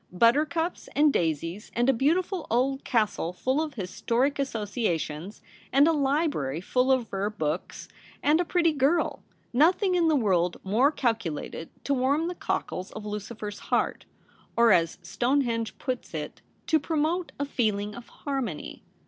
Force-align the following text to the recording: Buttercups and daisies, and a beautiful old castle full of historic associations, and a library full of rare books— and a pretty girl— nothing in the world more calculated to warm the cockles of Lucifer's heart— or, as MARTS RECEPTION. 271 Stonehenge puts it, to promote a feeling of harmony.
Buttercups 0.11 0.89
and 0.95 1.13
daisies, 1.13 1.71
and 1.75 1.87
a 1.87 1.93
beautiful 1.93 2.47
old 2.49 2.83
castle 2.83 3.33
full 3.33 3.61
of 3.61 3.75
historic 3.75 4.39
associations, 4.39 5.43
and 5.71 5.87
a 5.87 5.91
library 5.91 6.59
full 6.59 6.91
of 6.91 7.13
rare 7.13 7.29
books— 7.29 7.87
and 8.23 8.41
a 8.41 8.43
pretty 8.43 8.73
girl— 8.73 9.21
nothing 9.53 9.93
in 9.93 10.07
the 10.07 10.15
world 10.15 10.59
more 10.63 10.91
calculated 10.91 11.69
to 11.83 11.93
warm 11.93 12.27
the 12.29 12.33
cockles 12.33 12.91
of 12.93 13.05
Lucifer's 13.05 13.59
heart— 13.59 14.05
or, 14.57 14.71
as 14.71 14.97
MARTS 14.97 15.01
RECEPTION. 15.11 15.19
271 15.19 15.75
Stonehenge 15.75 15.77
puts 15.77 16.13
it, 16.15 16.41
to 16.65 16.79
promote 16.79 17.31
a 17.39 17.45
feeling 17.45 17.93
of 17.93 18.07
harmony. 18.09 18.81